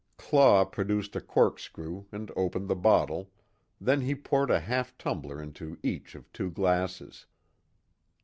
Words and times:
Claw 0.17 0.65
produced 0.65 1.15
a 1.15 1.21
corkscrew 1.21 2.05
and 2.11 2.31
opened 2.35 2.67
the 2.67 2.75
bottle, 2.75 3.29
then 3.79 4.01
he 4.01 4.15
poured 4.15 4.49
a 4.49 4.59
half 4.59 4.97
tumbler 4.97 5.39
into 5.39 5.77
each 5.83 6.15
of 6.15 6.33
two 6.33 6.49
glasses. 6.49 7.27